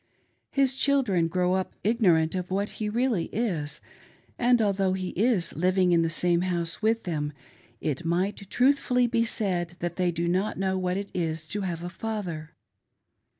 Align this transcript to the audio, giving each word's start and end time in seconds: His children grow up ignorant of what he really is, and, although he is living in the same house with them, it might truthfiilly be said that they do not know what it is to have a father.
His 0.49 0.75
children 0.75 1.27
grow 1.27 1.53
up 1.53 1.75
ignorant 1.83 2.33
of 2.33 2.49
what 2.49 2.71
he 2.81 2.89
really 2.89 3.25
is, 3.25 3.79
and, 4.39 4.59
although 4.59 4.93
he 4.93 5.09
is 5.09 5.55
living 5.55 5.91
in 5.91 6.01
the 6.01 6.09
same 6.09 6.41
house 6.41 6.81
with 6.81 7.03
them, 7.03 7.33
it 7.81 8.03
might 8.03 8.37
truthfiilly 8.49 9.11
be 9.11 9.23
said 9.23 9.75
that 9.77 9.97
they 9.97 10.09
do 10.11 10.27
not 10.27 10.57
know 10.57 10.75
what 10.75 10.97
it 10.97 11.11
is 11.13 11.47
to 11.49 11.61
have 11.61 11.83
a 11.83 11.89
father. 11.89 12.49